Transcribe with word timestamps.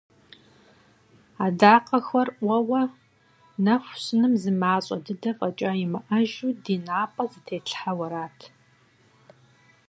Адакъэхэр 1.45 2.27
Ӏуэуэ, 2.43 2.81
нэху 3.63 3.95
щыным 4.01 4.33
зымащӀэ 4.41 4.97
дыдэ 5.05 5.31
фӀэкӀа 5.37 5.71
имыӀэжу 5.83 6.49
ди 6.63 6.75
напӀэ 6.85 7.23
зэтетлъхьэу 7.31 7.99
арат! 8.05 8.39